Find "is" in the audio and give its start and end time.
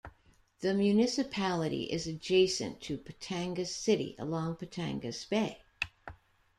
1.83-2.07